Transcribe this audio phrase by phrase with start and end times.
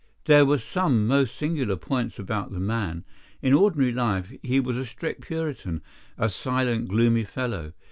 [0.25, 3.05] "There were some most singular points about the man.
[3.43, 7.73] In ordinary life, he was a strict Puritan—a silent, gloomy fellow.